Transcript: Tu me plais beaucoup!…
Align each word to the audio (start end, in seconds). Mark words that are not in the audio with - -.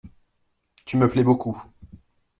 Tu 0.83 0.97
me 0.97 1.07
plais 1.07 1.23
beaucoup!… 1.23 1.63